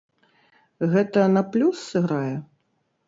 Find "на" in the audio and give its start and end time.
1.35-1.43